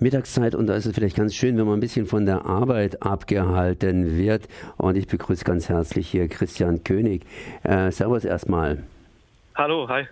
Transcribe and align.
Mittagszeit 0.00 0.54
und 0.54 0.66
da 0.66 0.74
ist 0.74 0.86
es 0.86 0.94
vielleicht 0.94 1.16
ganz 1.16 1.34
schön, 1.34 1.58
wenn 1.58 1.66
man 1.66 1.74
ein 1.74 1.80
bisschen 1.80 2.06
von 2.06 2.24
der 2.24 2.46
Arbeit 2.46 3.02
abgehalten 3.02 4.16
wird. 4.16 4.48
Und 4.78 4.96
ich 4.96 5.06
begrüße 5.06 5.44
ganz 5.44 5.68
herzlich 5.68 6.08
hier 6.08 6.26
Christian 6.28 6.84
König. 6.84 7.26
Äh, 7.64 7.90
servus 7.92 8.24
erstmal. 8.24 8.78
Hallo, 9.54 9.88
hi. 9.90 10.04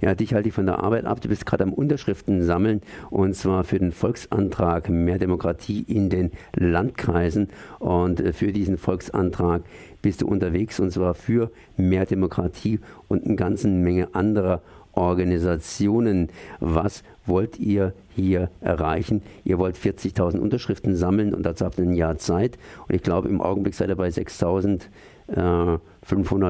Ja, 0.00 0.14
dich 0.14 0.32
halte 0.32 0.48
ich 0.48 0.54
von 0.54 0.66
der 0.66 0.78
Arbeit 0.78 1.06
ab. 1.06 1.20
Du 1.20 1.28
bist 1.28 1.44
gerade 1.44 1.64
am 1.64 1.72
Unterschriften 1.72 2.44
sammeln 2.44 2.82
und 3.10 3.34
zwar 3.34 3.64
für 3.64 3.80
den 3.80 3.90
Volksantrag 3.90 4.88
Mehr 4.88 5.18
Demokratie 5.18 5.84
in 5.88 6.08
den 6.08 6.30
Landkreisen. 6.54 7.48
Und 7.80 8.20
äh, 8.20 8.32
für 8.32 8.52
diesen 8.52 8.78
Volksantrag 8.78 9.62
bist 10.02 10.22
du 10.22 10.28
unterwegs 10.28 10.78
und 10.78 10.92
zwar 10.92 11.14
für 11.14 11.50
mehr 11.76 12.06
Demokratie 12.06 12.78
und 13.08 13.26
eine 13.26 13.34
ganze 13.34 13.66
Menge 13.66 14.14
anderer 14.14 14.62
Organisationen. 14.92 16.28
Was 16.60 17.02
wollt 17.26 17.58
ihr 17.58 17.92
hier 18.14 18.50
erreichen? 18.60 19.22
Ihr 19.44 19.58
wollt 19.58 19.76
40.000 19.76 20.38
Unterschriften 20.38 20.96
sammeln 20.96 21.34
und 21.34 21.44
dazu 21.44 21.64
habt 21.64 21.78
ihr 21.78 21.84
ein 21.84 21.94
Jahr 21.94 22.18
Zeit. 22.18 22.58
Und 22.88 22.94
ich 22.94 23.02
glaube, 23.02 23.28
im 23.28 23.40
Augenblick 23.40 23.74
seid 23.74 23.88
ihr 23.88 23.96
bei 23.96 24.08
6.500 24.08 24.88
äh, 25.28 25.78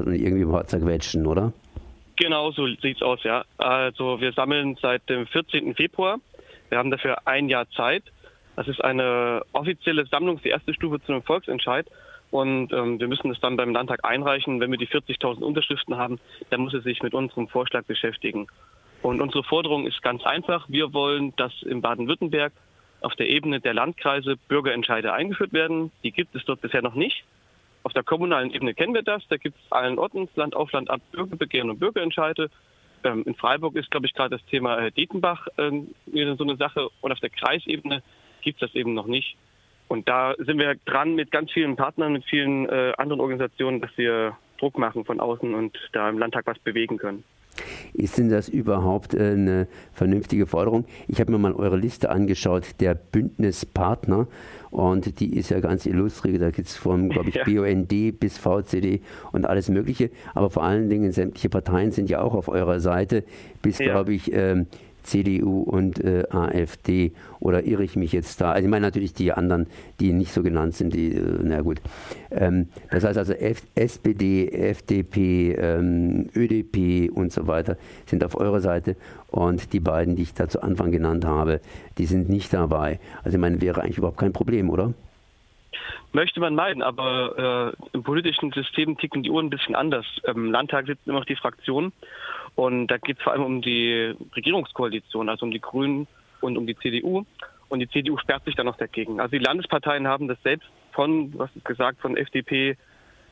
und 0.06 0.14
irgendwie 0.14 0.44
ein 0.44 0.50
paar 0.50 0.66
zerquetschen, 0.66 1.26
oder? 1.26 1.52
Genau, 2.16 2.50
so 2.52 2.66
sieht 2.66 2.96
es 2.96 3.02
aus, 3.02 3.22
ja. 3.24 3.44
Also 3.58 4.20
wir 4.20 4.32
sammeln 4.32 4.76
seit 4.80 5.08
dem 5.08 5.26
14. 5.26 5.74
Februar. 5.74 6.18
Wir 6.68 6.78
haben 6.78 6.90
dafür 6.90 7.26
ein 7.26 7.48
Jahr 7.48 7.68
Zeit. 7.70 8.04
Das 8.56 8.68
ist 8.68 8.82
eine 8.82 9.42
offizielle 9.52 10.06
Sammlung, 10.06 10.40
die 10.42 10.50
erste 10.50 10.74
Stufe 10.74 11.00
zu 11.02 11.12
einem 11.12 11.22
Volksentscheid. 11.22 11.86
Und 12.30 12.72
ähm, 12.72 12.98
wir 12.98 13.08
müssen 13.08 13.30
es 13.30 13.40
dann 13.40 13.56
beim 13.56 13.72
Landtag 13.72 14.04
einreichen. 14.04 14.60
Wenn 14.60 14.70
wir 14.70 14.78
die 14.78 14.88
40.000 14.88 15.42
Unterschriften 15.42 15.96
haben, 15.96 16.18
dann 16.50 16.60
muss 16.60 16.72
er 16.72 16.80
sich 16.80 17.02
mit 17.02 17.12
unserem 17.12 17.48
Vorschlag 17.48 17.84
beschäftigen. 17.84 18.46
Und 19.02 19.20
unsere 19.20 19.42
Forderung 19.42 19.86
ist 19.86 20.00
ganz 20.02 20.24
einfach. 20.24 20.66
Wir 20.68 20.92
wollen, 20.92 21.34
dass 21.36 21.52
in 21.62 21.80
Baden-Württemberg 21.82 22.52
auf 23.00 23.14
der 23.16 23.28
Ebene 23.28 23.60
der 23.60 23.74
Landkreise 23.74 24.36
Bürgerentscheide 24.48 25.12
eingeführt 25.12 25.52
werden. 25.52 25.90
Die 26.04 26.12
gibt 26.12 26.34
es 26.36 26.44
dort 26.44 26.60
bisher 26.60 26.82
noch 26.82 26.94
nicht. 26.94 27.24
Auf 27.82 27.92
der 27.92 28.04
kommunalen 28.04 28.52
Ebene 28.52 28.74
kennen 28.74 28.94
wir 28.94 29.02
das. 29.02 29.26
Da 29.28 29.36
gibt 29.36 29.56
es 29.56 29.72
allen 29.72 29.98
Orten, 29.98 30.28
Land 30.36 30.54
auf 30.54 30.70
Land 30.70 30.88
ab, 30.88 31.00
Bürgerbegehren 31.10 31.70
und 31.70 31.80
Bürgerentscheide. 31.80 32.48
Ähm, 33.02 33.24
in 33.26 33.34
Freiburg 33.34 33.74
ist, 33.74 33.90
glaube 33.90 34.06
ich, 34.06 34.14
gerade 34.14 34.36
das 34.36 34.46
Thema 34.46 34.78
äh, 34.78 34.92
Dietenbach 34.92 35.48
äh, 35.56 35.70
so 36.36 36.44
eine 36.44 36.56
Sache. 36.56 36.88
Und 37.00 37.10
auf 37.10 37.18
der 37.18 37.30
Kreisebene 37.30 38.04
gibt 38.42 38.62
es 38.62 38.68
das 38.68 38.76
eben 38.76 38.94
noch 38.94 39.06
nicht. 39.06 39.36
Und 39.88 40.08
da 40.08 40.34
sind 40.38 40.58
wir 40.58 40.76
dran 40.84 41.16
mit 41.16 41.32
ganz 41.32 41.50
vielen 41.50 41.74
Partnern, 41.74 42.12
mit 42.12 42.24
vielen 42.24 42.68
äh, 42.68 42.92
anderen 42.98 43.20
Organisationen, 43.20 43.80
dass 43.80 43.90
wir 43.96 44.36
Druck 44.58 44.78
machen 44.78 45.04
von 45.04 45.18
außen 45.18 45.54
und 45.54 45.76
da 45.92 46.08
im 46.08 46.18
Landtag 46.18 46.46
was 46.46 46.58
bewegen 46.60 46.98
können. 46.98 47.24
Ist 47.92 48.18
denn 48.18 48.28
das 48.28 48.48
überhaupt 48.48 49.14
eine 49.14 49.68
vernünftige 49.92 50.46
Forderung? 50.46 50.86
Ich 51.08 51.20
habe 51.20 51.32
mir 51.32 51.38
mal 51.38 51.52
eure 51.52 51.76
Liste 51.76 52.10
angeschaut, 52.10 52.64
der 52.80 52.94
Bündnispartner, 52.94 54.26
und 54.70 55.20
die 55.20 55.36
ist 55.36 55.50
ja 55.50 55.60
ganz 55.60 55.84
illustriert. 55.84 56.40
Da 56.40 56.50
gibt 56.50 56.68
es 56.68 56.76
vom, 56.76 57.10
glaube 57.10 57.28
ich, 57.28 57.34
ja. 57.34 57.44
BUND 57.44 58.18
bis 58.18 58.38
VCD 58.38 59.02
und 59.30 59.44
alles 59.44 59.68
Mögliche. 59.68 60.10
Aber 60.34 60.48
vor 60.48 60.64
allen 60.64 60.88
Dingen 60.88 61.12
sämtliche 61.12 61.50
Parteien 61.50 61.90
sind 61.90 62.08
ja 62.08 62.22
auch 62.22 62.34
auf 62.34 62.48
eurer 62.48 62.80
Seite, 62.80 63.24
bis, 63.60 63.78
ja. 63.78 63.92
glaube 63.92 64.14
ich, 64.14 64.32
ähm, 64.32 64.66
CDU 65.02 65.62
und 65.62 66.02
äh, 66.02 66.24
AfD 66.30 67.12
oder 67.40 67.64
irre 67.64 67.84
ich 67.84 67.96
mich 67.96 68.12
jetzt 68.12 68.40
da? 68.40 68.52
Also 68.52 68.64
ich 68.64 68.70
meine 68.70 68.86
natürlich 68.86 69.14
die 69.14 69.32
anderen, 69.32 69.66
die 70.00 70.12
nicht 70.12 70.32
so 70.32 70.42
genannt 70.42 70.74
sind, 70.74 70.94
die, 70.94 71.14
äh, 71.14 71.38
na 71.42 71.60
gut. 71.60 71.80
Ähm, 72.30 72.68
das 72.90 73.04
heißt 73.04 73.18
also 73.18 73.32
F 73.32 73.62
SPD, 73.74 74.48
FDP, 74.48 75.54
ähm, 75.54 76.28
ÖDP 76.34 77.10
und 77.12 77.32
so 77.32 77.46
weiter 77.46 77.76
sind 78.06 78.24
auf 78.24 78.38
eurer 78.38 78.60
Seite 78.60 78.96
und 79.28 79.72
die 79.72 79.80
beiden, 79.80 80.16
die 80.16 80.22
ich 80.22 80.34
da 80.34 80.48
zu 80.48 80.62
Anfang 80.62 80.90
genannt 80.90 81.24
habe, 81.24 81.60
die 81.98 82.06
sind 82.06 82.28
nicht 82.28 82.52
dabei. 82.52 83.00
Also 83.24 83.36
ich 83.36 83.40
meine, 83.40 83.60
wäre 83.60 83.82
eigentlich 83.82 83.98
überhaupt 83.98 84.18
kein 84.18 84.32
Problem, 84.32 84.70
oder? 84.70 84.92
Möchte 86.12 86.40
man 86.40 86.54
meinen, 86.54 86.82
aber 86.82 87.74
äh, 87.74 87.86
im 87.92 88.02
politischen 88.02 88.52
System 88.52 88.98
ticken 88.98 89.22
die 89.22 89.30
Uhren 89.30 89.46
ein 89.46 89.50
bisschen 89.50 89.74
anders. 89.74 90.06
Im 90.24 90.50
Landtag 90.50 90.86
sitzen 90.86 91.10
immer 91.10 91.20
noch 91.20 91.26
die 91.26 91.36
Fraktionen 91.36 91.92
und 92.54 92.88
da 92.88 92.98
geht 92.98 93.18
es 93.18 93.22
vor 93.22 93.32
allem 93.32 93.44
um 93.44 93.62
die 93.62 94.14
Regierungskoalition, 94.36 95.28
also 95.28 95.46
um 95.46 95.52
die 95.52 95.60
Grünen 95.60 96.06
und 96.40 96.58
um 96.58 96.66
die 96.66 96.76
CDU. 96.76 97.24
Und 97.68 97.80
die 97.80 97.88
CDU 97.88 98.18
sperrt 98.18 98.44
sich 98.44 98.54
dann 98.54 98.66
noch 98.66 98.76
dagegen. 98.76 99.18
Also 99.18 99.36
die 99.36 99.42
Landesparteien 99.42 100.06
haben 100.06 100.28
das 100.28 100.36
selbst 100.42 100.68
von, 100.92 101.32
was 101.38 101.48
ist 101.56 101.64
gesagt, 101.64 102.00
von 102.02 102.18
FDP, 102.18 102.76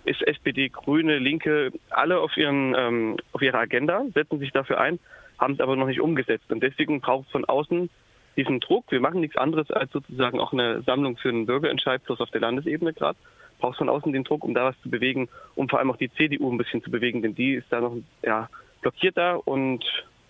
ist 0.04 0.22
SPD, 0.22 0.70
Grüne, 0.70 1.18
Linke, 1.18 1.72
alle 1.90 2.18
auf, 2.20 2.34
ihren, 2.38 2.74
ähm, 2.74 3.16
auf 3.32 3.42
ihrer 3.42 3.58
Agenda, 3.58 4.02
setzen 4.14 4.38
sich 4.38 4.50
dafür 4.50 4.80
ein, 4.80 4.98
haben 5.38 5.54
es 5.54 5.60
aber 5.60 5.76
noch 5.76 5.86
nicht 5.86 6.00
umgesetzt. 6.00 6.50
Und 6.50 6.62
deswegen 6.62 7.02
braucht 7.02 7.26
es 7.26 7.32
von 7.32 7.44
außen 7.44 7.90
diesen 8.36 8.60
Druck. 8.60 8.84
Wir 8.91 9.00
machen 9.00 9.20
nichts 9.20 9.36
anderes 9.36 9.70
als 9.70 9.92
sozusagen 9.92 10.41
auch 10.41 10.52
eine 10.52 10.82
Sammlung 10.82 11.16
für 11.16 11.28
einen 11.28 11.46
Bürgerentscheid, 11.46 12.02
bloß 12.04 12.20
auf 12.20 12.30
der 12.30 12.41
Landesebene 12.41 12.92
gerade. 12.92 13.18
Braucht 13.58 13.78
von 13.78 13.88
außen 13.88 14.12
den 14.12 14.24
Druck, 14.24 14.44
um 14.44 14.54
da 14.54 14.64
was 14.64 14.80
zu 14.82 14.88
bewegen, 14.88 15.28
um 15.54 15.68
vor 15.68 15.78
allem 15.78 15.91
auch 15.91 15.96
die 15.96 16.10
CDU 16.10 16.50
ein 16.50 16.56
bisschen 16.56 16.82
zu 16.82 16.91
bewegen, 16.91 17.20
denn 17.20 17.34
die 17.34 17.54
ist 17.54 17.66
da 17.70 17.80
noch 17.80 17.94
ja, 18.22 18.48
blockiert 18.80 19.16
da 19.16 19.34
und 19.34 19.84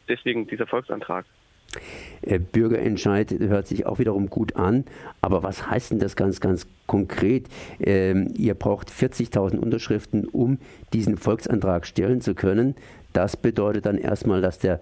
deswegen 0.09 0.47
dieser 0.49 0.67
Volksantrag. 0.67 1.25
Äh, 2.23 2.39
Bürgerentscheid 2.39 3.31
hört 3.39 3.67
sich 3.67 3.87
auch 3.87 3.99
wiederum 3.99 4.29
gut 4.29 4.57
an, 4.57 4.85
aber 5.21 5.43
was 5.43 5.71
heißt 5.71 5.93
denn 5.93 5.99
das 6.01 6.17
ganz, 6.17 6.41
ganz 6.41 6.67
konkret? 6.87 7.47
Ähm, 7.79 8.35
ihr 8.37 8.55
braucht 8.55 8.91
40.000 8.91 9.57
Unterschriften, 9.59 10.27
um 10.27 10.59
diesen 10.93 11.17
Volksantrag 11.17 11.87
stellen 11.87 12.21
zu 12.21 12.35
können. 12.35 12.75
Das 13.13 13.37
bedeutet 13.37 13.87
dann 13.87 13.99
erstmal, 13.99 14.41
dass 14.41 14.59
der 14.59 14.81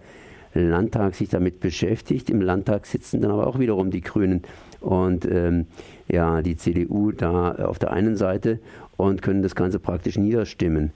Landtag 0.54 1.14
sich 1.14 1.28
damit 1.28 1.60
beschäftigt. 1.60 2.30
Im 2.30 2.40
Landtag 2.40 2.86
sitzen 2.86 3.20
dann 3.20 3.30
aber 3.30 3.46
auch 3.46 3.58
wiederum 3.58 3.90
die 3.90 4.00
Grünen 4.00 4.42
und 4.80 5.24
ähm, 5.24 5.66
ja, 6.08 6.42
die 6.42 6.56
CDU 6.56 7.12
da 7.12 7.52
auf 7.52 7.78
der 7.78 7.92
einen 7.92 8.16
Seite 8.16 8.60
und 8.96 9.22
können 9.22 9.42
das 9.42 9.54
Ganze 9.54 9.78
praktisch 9.78 10.16
niederstimmen. 10.16 10.92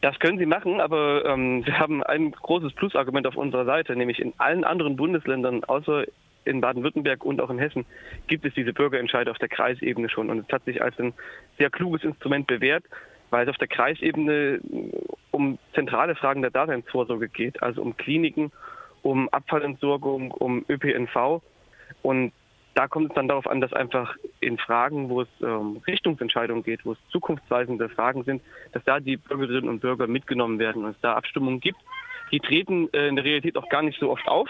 Das 0.00 0.18
können 0.18 0.38
Sie 0.38 0.46
machen, 0.46 0.80
aber 0.80 1.24
ähm, 1.24 1.64
wir 1.64 1.78
haben 1.78 2.02
ein 2.02 2.32
großes 2.32 2.74
Plusargument 2.74 3.26
auf 3.26 3.36
unserer 3.36 3.64
Seite, 3.64 3.96
nämlich 3.96 4.20
in 4.20 4.34
allen 4.38 4.64
anderen 4.64 4.96
Bundesländern, 4.96 5.64
außer 5.64 6.04
in 6.44 6.60
Baden-Württemberg 6.60 7.24
und 7.24 7.40
auch 7.40 7.50
in 7.50 7.58
Hessen, 7.58 7.86
gibt 8.26 8.44
es 8.44 8.52
diese 8.54 8.72
Bürgerentscheide 8.72 9.30
auf 9.30 9.38
der 9.38 9.48
Kreisebene 9.48 10.08
schon. 10.10 10.28
Und 10.28 10.40
es 10.40 10.52
hat 10.52 10.64
sich 10.64 10.82
als 10.82 10.98
ein 10.98 11.14
sehr 11.58 11.70
kluges 11.70 12.04
Instrument 12.04 12.46
bewährt, 12.46 12.84
weil 13.34 13.48
es 13.48 13.50
auf 13.50 13.58
der 13.58 13.66
Kreisebene 13.66 14.60
um 15.32 15.58
zentrale 15.74 16.14
Fragen 16.14 16.40
der 16.40 16.52
Daseinsvorsorge 16.52 17.28
geht, 17.28 17.60
also 17.64 17.82
um 17.82 17.96
Kliniken, 17.96 18.52
um 19.02 19.28
Abfallentsorgung, 19.30 20.30
um 20.30 20.64
ÖPNV. 20.68 21.42
Und 22.02 22.32
da 22.74 22.86
kommt 22.86 23.10
es 23.10 23.14
dann 23.16 23.26
darauf 23.26 23.48
an, 23.48 23.60
dass 23.60 23.72
einfach 23.72 24.14
in 24.38 24.56
Fragen, 24.56 25.08
wo 25.08 25.22
es 25.22 25.28
ähm, 25.42 25.82
Richtungsentscheidungen 25.84 26.62
geht, 26.62 26.86
wo 26.86 26.92
es 26.92 26.98
zukunftsweisende 27.08 27.88
Fragen 27.88 28.22
sind, 28.22 28.40
dass 28.70 28.84
da 28.84 29.00
die 29.00 29.16
Bürgerinnen 29.16 29.68
und 29.68 29.80
Bürger 29.80 30.06
mitgenommen 30.06 30.60
werden 30.60 30.84
und 30.84 30.92
es 30.92 31.00
da 31.00 31.14
Abstimmungen 31.14 31.58
gibt. 31.58 31.80
Die 32.30 32.38
treten 32.38 32.88
äh, 32.92 33.08
in 33.08 33.16
der 33.16 33.24
Realität 33.24 33.56
auch 33.56 33.68
gar 33.68 33.82
nicht 33.82 33.98
so 33.98 34.12
oft 34.12 34.28
auf. 34.28 34.48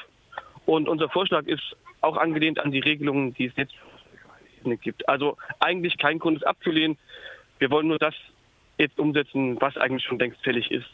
Und 0.66 0.90
unser 0.90 1.08
Vorschlag 1.08 1.46
ist 1.46 1.74
auch 2.02 2.18
angelehnt 2.18 2.58
an 2.58 2.70
die 2.70 2.80
Regelungen, 2.80 3.32
die 3.32 3.46
es 3.46 3.56
jetzt 3.56 3.74
gibt. 4.82 5.08
Also 5.08 5.38
eigentlich 5.58 5.96
kein 5.96 6.18
Grund, 6.18 6.36
es 6.36 6.42
abzulehnen. 6.42 6.98
Wir 7.58 7.70
wollen 7.70 7.88
nur 7.88 7.98
das 7.98 8.14
jetzt 8.78 8.98
umsetzen, 8.98 9.60
was 9.60 9.76
eigentlich 9.76 10.04
schon 10.04 10.18
längst 10.18 10.42
fällig 10.42 10.70
ist. 10.70 10.86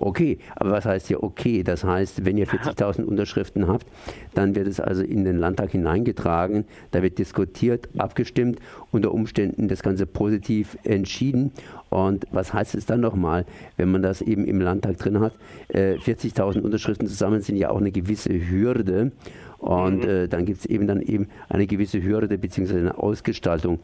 Okay, 0.00 0.38
aber 0.54 0.70
was 0.70 0.84
heißt 0.84 1.08
hier 1.08 1.24
okay? 1.24 1.64
Das 1.64 1.82
heißt, 1.82 2.24
wenn 2.24 2.38
ihr 2.38 2.46
40.000 2.48 3.02
Unterschriften 3.02 3.66
habt, 3.66 3.86
dann 4.34 4.54
wird 4.54 4.68
es 4.68 4.78
also 4.78 5.02
in 5.02 5.24
den 5.24 5.38
Landtag 5.38 5.72
hineingetragen, 5.72 6.64
da 6.92 7.02
wird 7.02 7.18
diskutiert, 7.18 7.88
abgestimmt, 7.98 8.60
unter 8.92 9.12
Umständen 9.12 9.66
das 9.66 9.82
Ganze 9.82 10.06
positiv 10.06 10.78
entschieden. 10.84 11.50
Und 11.90 12.26
was 12.30 12.52
heißt 12.52 12.76
es 12.76 12.86
dann 12.86 13.00
nochmal, 13.00 13.44
wenn 13.76 13.90
man 13.90 14.02
das 14.02 14.22
eben 14.22 14.44
im 14.44 14.60
Landtag 14.60 14.98
drin 14.98 15.18
hat? 15.18 15.32
40.000 15.72 16.58
äh, 16.58 16.60
Unterschriften 16.60 17.08
zusammen 17.08 17.40
sind 17.40 17.56
ja 17.56 17.70
auch 17.70 17.78
eine 17.78 17.90
gewisse 17.90 18.32
Hürde. 18.32 19.10
Und 19.58 20.04
mhm. 20.04 20.08
äh, 20.08 20.28
dann 20.28 20.44
gibt 20.44 20.60
es 20.60 20.66
eben 20.66 20.86
dann 20.86 21.02
eben 21.02 21.28
eine 21.48 21.66
gewisse 21.66 22.00
Hürde 22.00 22.38
bzw. 22.38 22.78
eine 22.78 22.98
Ausgestaltung 22.98 23.80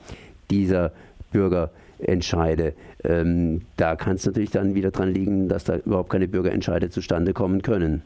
dieser 0.51 0.93
Bürger 1.35 1.71
entscheide. 1.99 2.75
Ähm, 3.03 3.63
da 3.77 3.97
kann 3.97 4.15
es 4.15 4.25
natürlich 4.25 4.51
dann 4.51 4.75
wieder 4.75 4.91
dran 4.91 5.13
liegen, 5.13 5.49
dass 5.49 5.65
da 5.65 5.77
überhaupt 5.77 6.11
keine 6.11 6.29
Bürgerentscheide 6.29 6.91
zustande 6.91 7.33
kommen 7.33 7.63
können. 7.63 8.03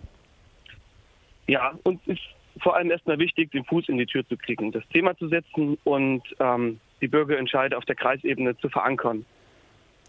Ja, 1.47 1.73
und 1.85 2.01
ist 2.07 2.23
vor 2.63 2.75
allem 2.77 2.91
erstmal 2.91 3.19
wichtig, 3.19 3.53
den 3.53 3.65
Fuß 3.65 3.89
in 3.89 3.99
die 3.99 4.07
Tür 4.07 4.27
zu 4.27 4.37
kriegen, 4.37 4.73
das 4.73 4.83
Thema 4.89 5.17
zu 5.17 5.29
setzen 5.29 5.79
und 5.85 6.23
ähm, 6.41 6.81
die 7.01 7.09
Bürgerentscheide 7.09 7.77
auf 7.77 7.85
der 7.85 7.95
Kreisebene 7.95 8.57
zu 8.59 8.69
verankern 8.69 9.25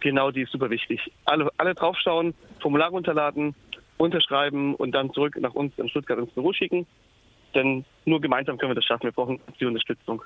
Genau, 0.00 0.30
die 0.30 0.42
ist 0.42 0.52
super 0.52 0.68
wichtig. 0.68 1.00
Alle, 1.24 1.48
alle 1.56 1.74
draufschauen, 1.74 2.34
Formular 2.60 2.90
runterladen, 2.90 3.54
unterschreiben 3.96 4.74
und 4.74 4.92
dann 4.92 5.10
zurück 5.14 5.38
nach 5.40 5.54
uns 5.54 5.72
in 5.78 5.88
Stuttgart 5.88 6.18
ins 6.18 6.32
Büro 6.32 6.52
schicken. 6.52 6.86
Denn 7.54 7.86
nur 8.04 8.20
gemeinsam 8.20 8.58
können 8.58 8.72
wir 8.72 8.74
das 8.74 8.84
schaffen. 8.84 9.04
Wir 9.04 9.12
brauchen 9.12 9.40
die 9.58 9.64
Unterstützung. 9.64 10.22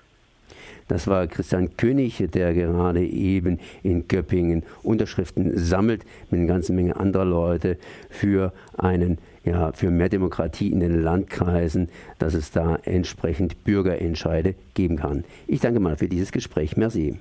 Das 0.88 1.06
war 1.06 1.26
Christian 1.26 1.76
König, 1.76 2.24
der 2.32 2.54
gerade 2.54 3.04
eben 3.04 3.58
in 3.82 4.08
Göppingen 4.08 4.62
Unterschriften 4.82 5.58
sammelt 5.58 6.04
mit 6.30 6.40
einer 6.40 6.48
ganzen 6.48 6.76
Menge 6.76 6.96
anderer 6.96 7.24
Leute 7.24 7.76
für 8.08 8.52
einen 8.76 9.18
ja, 9.44 9.72
für 9.72 9.90
mehr 9.90 10.08
Demokratie 10.08 10.70
in 10.70 10.80
den 10.80 11.02
Landkreisen, 11.02 11.88
dass 12.18 12.34
es 12.34 12.50
da 12.50 12.76
entsprechend 12.84 13.64
Bürgerentscheide 13.64 14.54
geben 14.74 14.96
kann. 14.96 15.24
Ich 15.46 15.60
danke 15.60 15.80
mal 15.80 15.96
für 15.96 16.08
dieses 16.08 16.32
Gespräch. 16.32 16.76
Merci. 16.76 17.16